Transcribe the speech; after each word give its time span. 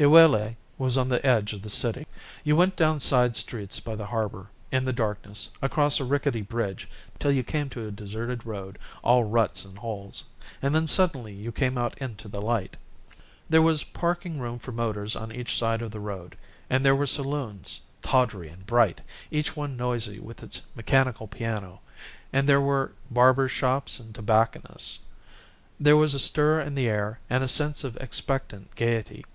Iwelei 0.00 0.54
was 0.78 0.96
on 0.96 1.10
the 1.10 1.20
edge 1.26 1.52
of 1.52 1.60
the 1.60 1.68
city. 1.68 2.06
You 2.42 2.56
went 2.56 2.74
down 2.74 3.00
side 3.00 3.36
streets 3.36 3.80
by 3.80 3.94
the 3.94 4.06
harbour, 4.06 4.48
in 4.72 4.86
the 4.86 4.94
darkness, 4.94 5.50
across 5.60 6.00
a 6.00 6.04
rickety 6.04 6.40
bridge, 6.40 6.88
till 7.18 7.30
you 7.30 7.42
came 7.42 7.68
to 7.68 7.86
a 7.86 7.90
deserted 7.90 8.46
road, 8.46 8.78
all 9.02 9.24
ruts 9.24 9.62
and 9.62 9.76
holes, 9.76 10.24
and 10.62 10.74
then 10.74 10.86
suddenly 10.86 11.34
you 11.34 11.52
came 11.52 11.76
out 11.76 11.98
into 11.98 12.28
the 12.28 12.40
light. 12.40 12.78
There 13.50 13.60
was 13.60 13.84
parking 13.84 14.38
room 14.38 14.58
for 14.58 14.72
motors 14.72 15.14
on 15.14 15.30
each 15.30 15.54
side 15.58 15.82
of 15.82 15.90
the 15.90 16.00
road, 16.00 16.34
and 16.70 16.82
there 16.82 16.96
were 16.96 17.06
saloons, 17.06 17.78
tawdry 18.00 18.48
and 18.48 18.64
bright, 18.66 19.02
each 19.30 19.54
one 19.54 19.76
noisy 19.76 20.18
with 20.18 20.42
its 20.42 20.62
mechanical 20.74 21.26
piano, 21.28 21.82
and 22.32 22.48
there 22.48 22.58
were 22.62 22.92
barbers' 23.10 23.52
shops 23.52 24.00
and 24.00 24.14
tobacconists. 24.14 25.00
There 25.78 25.94
was 25.98 26.14
a 26.14 26.18
stir 26.18 26.62
in 26.62 26.74
the 26.74 26.88
air 26.88 27.20
and 27.28 27.44
a 27.44 27.48
sense 27.48 27.84
of 27.84 27.98
expectant 27.98 28.74
gaiety. 28.76 29.26